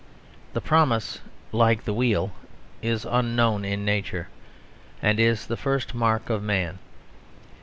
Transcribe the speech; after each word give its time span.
The 0.53 0.61
promise, 0.61 1.21
like 1.51 1.83
the 1.85 1.93
wheel, 1.93 2.31
is 2.81 3.05
unknown 3.05 3.63
in 3.63 3.85
Nature: 3.85 4.29
and 4.99 5.19
is 5.19 5.45
the 5.45 5.55
first 5.55 5.93
mark 5.93 6.27
of 6.31 6.41
man. 6.41 6.79